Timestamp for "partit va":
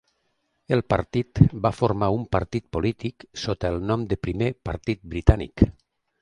0.93-1.71